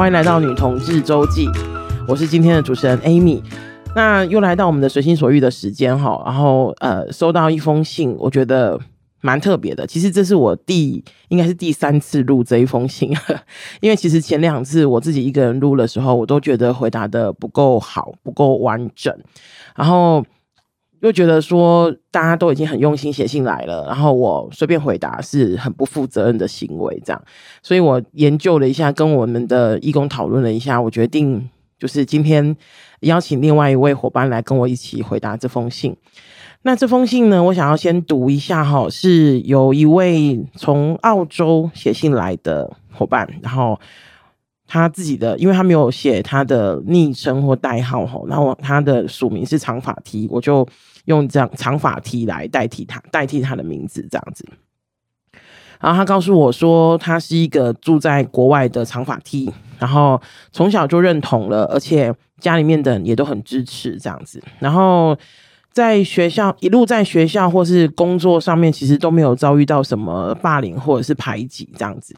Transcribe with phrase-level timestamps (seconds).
[0.00, 1.46] 欢迎来到女同志周记，
[2.08, 3.42] 我是今天的主持人 Amy。
[3.94, 8.80] 那又来到我们的随心所欲的时间哈，然后呃，收到一封信，我觉得
[9.20, 9.86] 蛮特别的。
[9.86, 13.14] 其实这是我第应该是第三次录这一封信，
[13.82, 19.14] 因为其实前两次我自己一个人录的时候，我都觉得回答得不够好，不够完整，
[19.76, 20.24] 然后
[21.00, 27.22] 又觉得说大家都已经很用心写信来了，然后我随便回答是很不负责任的行为，这样，
[27.62, 31.48] 所以我研究了一下，跟我们的义工讨论了一下，我决定。
[31.78, 32.54] 就是今天
[33.00, 35.96] 邀请另外一位伙伴来跟我一起回答这封信。
[36.60, 43.80] 那这封信呢，我想要先读一下哈，是有一位从澳洲写信来的伙伴，然后
[44.66, 50.68] 他自己的，因为他没有写他的昵称或代号哈，然后他的署名是长发 T，我就
[51.06, 54.44] 用这样长发 T 来代替他，代替他的名字这样子。
[55.80, 60.20] 然后他告诉我说，他是一个住在国外的长发 T，然后
[60.52, 64.42] 从小就认同了，而且家里面的也都很支持这样子。
[64.58, 65.16] 然后
[65.72, 72.14] 在学校一路在学校或是工作上面，其实都没有遭遇到什么霸凌或者是排挤这样子。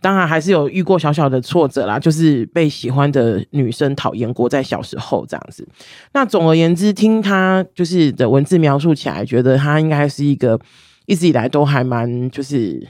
[0.00, 5.66] 当然还是有遇过小小的挫折啦，就是被喜欢的女生讨厌过，在小时候这样子。
[6.12, 10.60] 那总而言之，听他就是的文字描述起来，觉得他应该是一个。
[11.08, 12.84] 一直以来都还蛮就是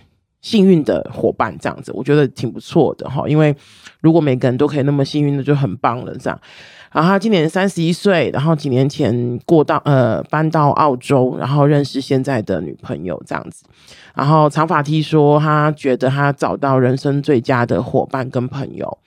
[0.47, 3.28] 幸运的伙伴这样子，我觉得挺不错的哈。
[3.28, 3.52] 因为
[4.00, 6.41] 如果每个人都可以那么幸运的，就很棒了这样。
[6.92, 13.64] 然后他今年三十一岁，然后几年前过到呃搬到澳洲，然后认识现在的女朋友这样子。
[14.14, 18.98] 然后长发 T 说，他觉得他找到人生最佳的伙伴跟朋友，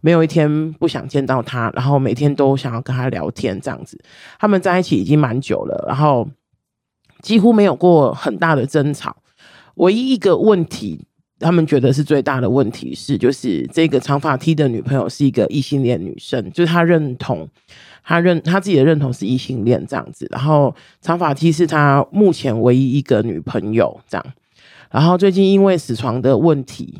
[0.00, 4.00] 没有一天不想见到他，然后每天都想要跟他聊天这样子。
[4.38, 6.28] 他们在一起已经蛮久了，然后。
[7.22, 9.16] 几乎没有过很大的争吵，
[9.76, 11.06] 唯一一个问题，
[11.38, 17.48] 他们觉得是最大的问题是，就是这个长发 T 的女朋友是一个异性恋女生，就是他认同，
[18.04, 24.26] 他认他自己的认同是异性恋这样子，然后长发 T 是他目前唯一一个女朋友这样，
[24.90, 26.98] 然后最近因为死床的问题。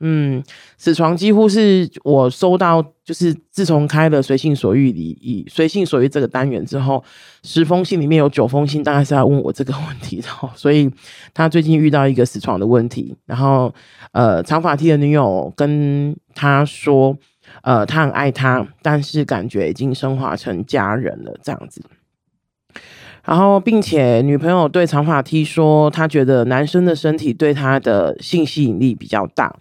[0.00, 0.42] 嗯，
[0.76, 7.02] 死床几乎是我收到，就是自从开了随性所欲里以随性所欲这个单元之后，
[7.42, 10.90] 十封信里面有九封信大概是要问我这个问题的，所以
[11.32, 13.74] 他最近遇到一个死床的问题，然后
[14.12, 17.16] 呃，长发 T 的女友跟他说，
[17.62, 21.80] 呃，他很爱他，但是感觉已经升华成家人了这样子，
[23.24, 29.56] 然后并且女朋友对长发 T 说，他觉得男生的身体对他的性吸引力比较大。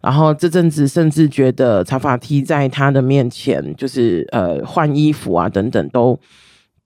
[0.00, 6.18] 然后这阵子甚至觉得长发 T 在他的面前，就是呃换衣服啊等等，都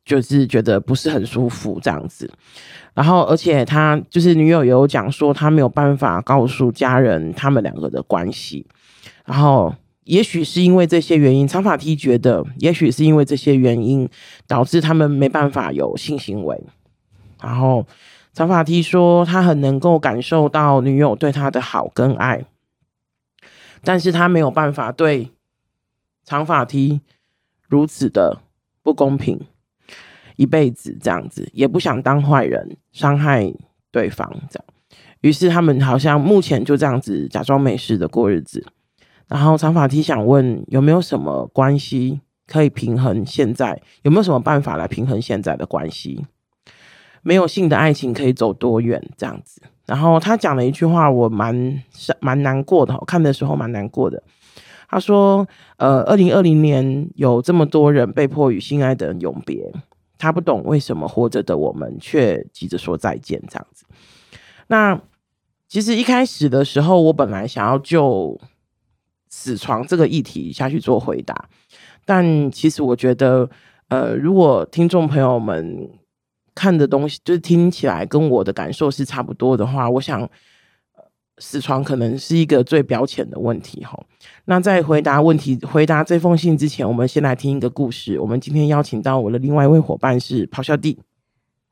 [0.05, 2.31] 就是觉得不是很舒服这样子。
[2.95, 8.67] 然后而且他就是女友有讲说，他没有办法告诉家人他们两个的关系。
[9.25, 9.75] 然后
[10.05, 14.09] 也许是因为这些原因，长发 T 觉得也许是因为这些原因
[14.47, 16.63] 导致他们没办法有性行为。
[17.43, 17.87] 然后
[18.33, 22.45] 长发 T 说，他很能够感受到女友对他的好跟爱。
[23.83, 25.31] 但是他没有办法对
[26.25, 27.01] 长发 T
[27.69, 28.43] 如此的
[28.83, 29.41] 不公平，
[30.37, 33.53] 一辈子这样子，也不想当坏人伤害
[33.91, 34.65] 对方这样。
[35.21, 38.67] 于是他们好像目前就这样子假装没事的过日子。
[39.29, 46.27] 然后长发 T 想问有没有什么关系可以平衡现在，有没有什么办法来平衡现在的关系？
[47.23, 49.03] 没有性的爱情可以走多远？
[49.17, 49.63] 这样子。
[49.85, 51.83] 然后他讲了一句话，我蛮
[52.21, 52.97] 蛮难过的。
[53.07, 54.23] 看的时候蛮难过的。
[54.89, 55.47] 他说
[55.79, 59.73] ：“呃，二零二零年有这么多人被迫与心爱的人永别，
[60.19, 63.85] 他不懂为什么活着的我们却急着说再见。”这样子。
[64.69, 65.01] 那
[65.67, 68.39] 其实一开始的时候，我本来想要就
[69.29, 71.49] 死床这个议题下去做回答，
[72.05, 73.51] 但其实我觉得，
[73.89, 75.91] 呃，如果听众朋友们。
[76.55, 80.29] 看的东西就是听起来跟我的感受是差不多的话，我想
[81.39, 83.99] 死床可能是一个最表浅的问题哈。
[84.45, 88.21] 那在回答问题、回答这封信之前，我们先来听一个故事。
[88.21, 90.99] 我们今天邀请到我的另外一位伙伴是咆哮帝。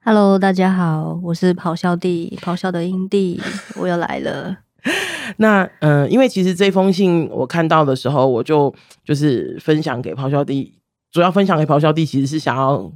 [0.02, 3.38] Hello，大家好，我是咆哮帝，咆哮的英帝，
[3.76, 4.56] 我又来了。
[5.36, 8.74] 那嗯、呃，因为其实这封信我看到的时候，我就
[9.04, 10.72] 就是分享给咆哮帝，
[11.12, 12.90] 主要分享给咆哮帝，其实是想要。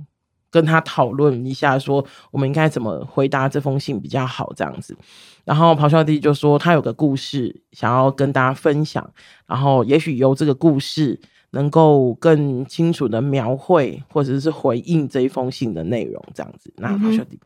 [0.54, 4.96] 跟他讨论一下，说我们应该怎么回答这封信比较好，这样子。
[5.44, 9.10] 然后咆哮帝就说他有个故事想要跟大家分享，
[9.48, 11.20] 然后也许由这个故事
[11.50, 16.72] 能够更清楚的描绘或者是回应这一封信的内容，这样子。
[16.76, 17.40] 那咆哮帝，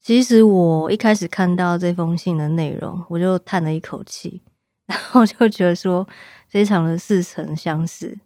[0.00, 4.40] 其实我一开始看到这封信的内容，我就叹了一口气，
[4.86, 6.06] 然后就觉得说
[6.46, 8.16] 非常的似曾相识。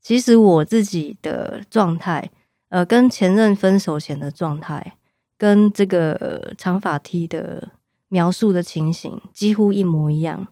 [0.00, 2.30] 其实我自己的状态，
[2.74, 4.96] 呃，跟前任分手前的状态，
[5.38, 7.68] 跟这个长发 T 的
[8.08, 10.48] 描述的情形几乎一模一样，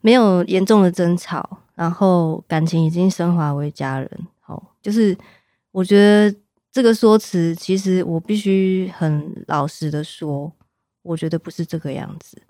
[0.00, 4.10] 没有严重的争吵，然后感情已经升华为家人。
[4.40, 5.14] 好，就是
[5.70, 6.34] 我觉得
[6.72, 10.50] 这个说辞，其实我必须很老实的说，
[11.02, 12.40] 我觉得不是这个样子。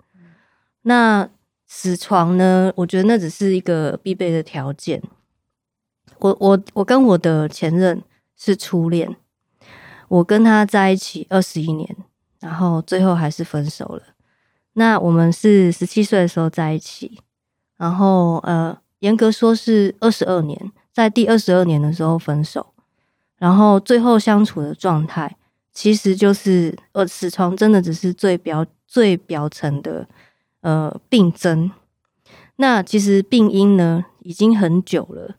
[0.83, 1.29] 那
[1.67, 2.71] 死床呢？
[2.77, 5.03] 我觉得那只是一个必备的条件。
[6.19, 8.01] 我我我跟我的前任
[8.41, 9.17] 是初恋，
[10.07, 11.93] 我跟他在一起二十一年，
[12.39, 14.01] 然后最后还是分手了。
[14.73, 17.19] 那我们是十七岁的时候在一起，
[17.75, 22.73] 然后呃，严格说是二十二年，在第二十二年的时候分手，
[23.37, 25.35] 然后最后相处的状态
[25.73, 30.07] 其实就是呃，死床真的只是最表最表层的
[30.61, 31.69] 呃病征。
[32.55, 35.35] 那其实病因呢已经很久了。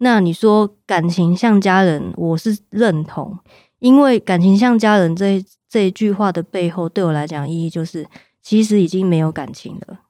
[0.00, 3.36] 那你说感情像家人，我是认同，
[3.80, 8.06] 因为感情像家人这这一句话的背后，对我来讲意义就是，
[8.40, 10.00] 其实已经没有感情了。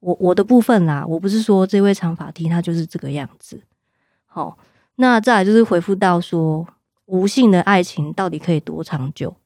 [0.00, 3.62] 我我的部分啦，我不是说这位长发 T 他就是这个样子。
[4.24, 4.56] 好，
[4.94, 6.66] 那再来就是回复到说，
[7.04, 9.36] 无性的爱情到底可以多长久？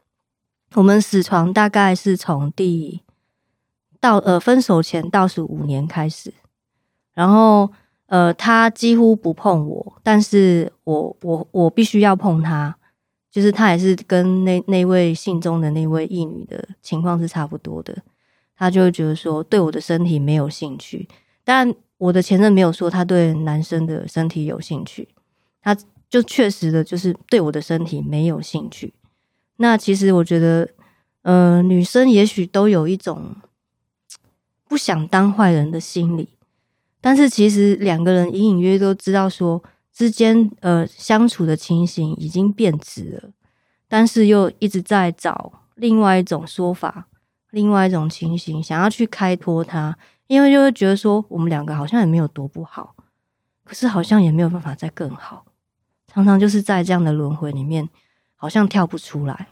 [0.74, 3.00] 我们死床大概是从第
[3.98, 6.32] 到呃分手前倒数五年开始，
[7.14, 7.72] 然后。
[8.10, 12.76] 呃，他几乎不碰我，但是我我我必须要碰他，
[13.30, 17.96] 就是他也是跟那那位信中的那位异女的情况是差不多的，
[18.56, 21.08] 他就会觉得说对我的身体没有兴趣，
[21.44, 25.08] 但我的前任没有说他对男生的身体有兴趣，
[25.62, 25.76] 他
[26.08, 28.92] 就确实的就是对我的身体没有兴趣。
[29.58, 30.68] 那其实我觉得，
[31.22, 33.36] 呃，女生也许都有一种
[34.66, 36.30] 不想当坏人的心理。
[37.00, 39.62] 但是其实两个人隐隐约约都知道说
[39.92, 43.30] 之间呃相处的情形已经变质了，
[43.88, 47.08] 但是又一直在找另外一种说法，
[47.50, 52.94] 另外一种情形，想要去开脱他，因为就会觉得说我们两个好像也没有多不好，
[53.64, 55.46] 可是好像也没有办法再更好，
[56.06, 57.88] 常常就是在这样的轮回里面，
[58.36, 59.48] 好像跳不出来，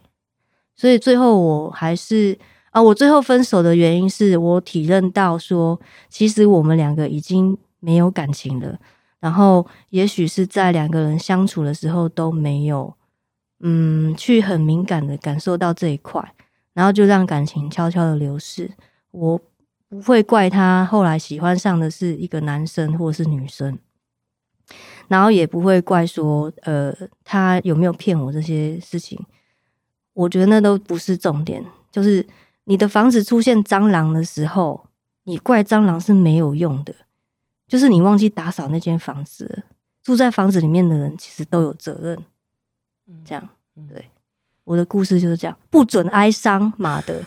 [0.76, 2.38] 所以最后我还是。
[2.70, 8.78] 啊，我最后分手的原因是我体认到说，其实我们两个已经没有感情了。
[9.20, 12.94] 然后，也许是在两个人相处的时候都没有，
[13.60, 16.22] 嗯，去很敏感的感受到这一块，
[16.72, 18.70] 然后就让感情悄悄的流逝。
[19.10, 19.40] 我
[19.88, 23.76] 不会怪他后来喜欢上的是一个男生或是女生，
[25.08, 26.94] 然后也不会怪说，呃，
[27.24, 29.18] 他有没有骗我这些事情。
[30.12, 32.24] 我觉得那都不是重点，就是。
[32.68, 34.88] 你的房子出现蟑螂的时候，
[35.24, 36.94] 你怪蟑螂是没有用的，
[37.66, 39.62] 就是你忘记打扫那间房子了。
[40.02, 42.18] 住在房子里面的人其实都有责任。
[43.24, 43.48] 这样，
[43.88, 44.10] 对，
[44.64, 47.22] 我的故事就是这样，不准哀伤，妈的！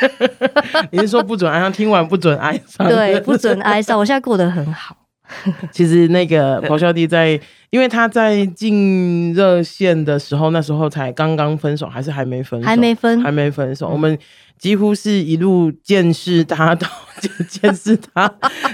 [0.92, 1.72] 你是说不准哀伤？
[1.72, 2.86] 听完不准哀伤？
[2.86, 3.98] 对，不准哀伤。
[3.98, 4.97] 我现在过得很好。
[5.72, 7.40] 其实那个咆哮帝在，
[7.70, 13.88] 因为他在进热线的时候，那时候才刚刚分手，还是还没分手，还没分，还没分手。
[13.88, 14.18] 嗯、我们
[14.58, 16.88] 几乎是一路见识他 到
[17.48, 18.32] 见识他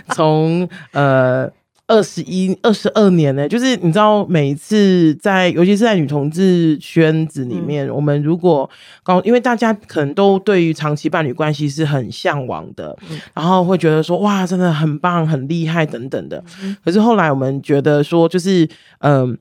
[0.08, 1.50] 从呃。
[1.86, 8.68] 二十一、二十二年呢、欸，就是你知道，每一次在，尤其是在女同志圈子里面，嗯、我们如果
[9.02, 16.42] 刚，因为大家可能都对于长期伴侣关系是很向往的，嗯、然后会觉得说，哇，真的很棒、很厉害等等的。
[16.62, 18.64] 嗯、可是后来我们觉得说，就是
[19.00, 19.36] 嗯、呃，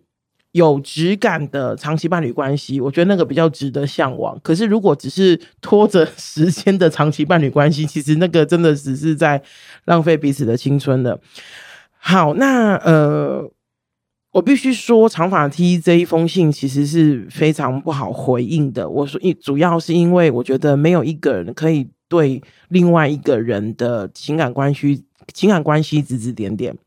[0.52, 4.38] 有质感的长期伴侣关系，我觉得那个比较值得向往。
[4.44, 9.42] 可是如果只是拖着时间的长期伴侣关系，其实那个真的只是在
[9.86, 11.18] 浪费彼此的青春的。
[12.06, 13.50] 好，那呃，
[14.32, 18.90] 我必须说，长发 T 这一封信其实是非常不好回应的。
[18.90, 26.78] 我说，一主要是因为我觉得没有一个人可以对另外一个人的情感关系、情感关系指指点点。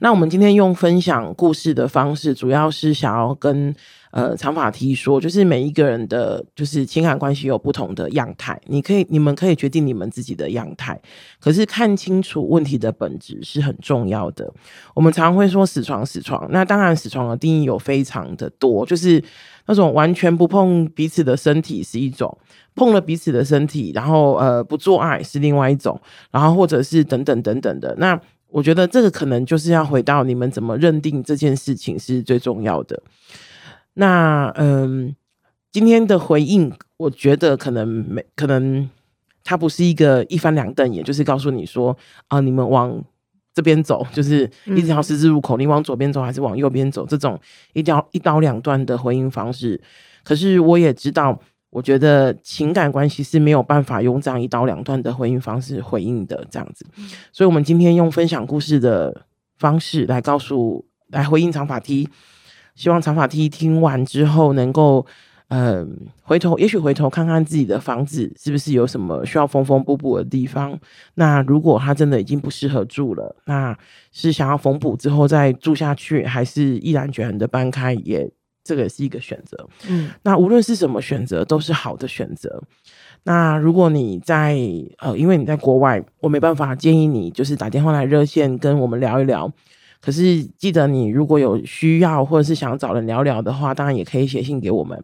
[0.00, 3.72] 那我们今天用分享故事的方式，主要是想要跟。
[4.14, 10.96] 呃，长发 T 说，就是每一个人的，就是情感关系有不同的样态，你可以，你们可以决定你们自己的样态，
[11.40, 14.48] 可是看清楚问题的本质是很重要的。
[14.94, 19.20] 我们常会说死床死床，那当然死床的定义有非常的多，就是
[19.66, 22.38] 那种完全不碰彼此的身体是一种，
[22.76, 27.92] 碰了彼此的身体，然后呃不做爱是另外一种，然后或者是等等等等的。
[27.98, 28.16] 那
[28.48, 33.02] 我觉得这个可能就是要回到你们怎么认定这件事情是最重要的。
[33.94, 35.14] 那嗯，
[35.72, 38.88] 今天的回应，我觉得可能没可能
[39.42, 41.96] 它不是一个一翻两瞪眼，就是告诉你说
[42.28, 43.02] 啊，你们往
[43.52, 47.38] 这边走，就是一条十字路口，你往左边走还是往右边走，这种
[47.72, 49.80] 一条一刀两断的回应方式。
[50.24, 51.38] 可是我也知道，
[51.70, 56.84] 我觉得情感关系是没有办法用这样一刀两断的回应方式回应的，这样子。
[57.32, 59.26] 所以，我们今天用分享故事的
[59.58, 62.08] 方式来告诉，来回应长发 T，
[62.74, 65.06] 希望长发 T 听完之后能够。
[65.48, 70.76] 嗯，回头也许回头看看自己的房子是不是有什么需要缝缝补补的地方。
[71.16, 73.76] 那如果他真的已经不适合住了，那
[74.10, 77.92] 是想要缝补之后再住下去，还是毅然决然的搬开？
[77.92, 78.28] 也
[78.64, 79.68] 这个也是一个选择。
[79.86, 82.60] 嗯，那无论是什么选择，都是好的选择。
[83.24, 84.58] 那如果你在
[84.98, 89.52] 呃，因为你在国外，我没办法建议你就是打电话来热线跟我们聊一聊。
[90.04, 95.02] 可是记得你如果有需要或者是想找人聊聊的话，当然也可以写信给我们。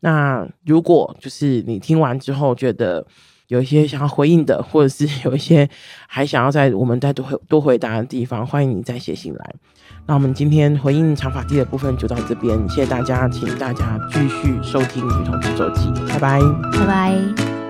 [0.00, 3.06] 那如果就是你听完之后觉得
[3.46, 5.68] 有一些想要回应的，或者是有一些
[6.08, 9.54] 还想要在我们再多回多回答的地方，欢迎你再写信来。
[10.06, 16.40] 那我们今天回应长发 T 的部分就到这边，谢谢大家，请大家继续收听《女同志周记》，拜拜，
[16.72, 17.61] 拜拜。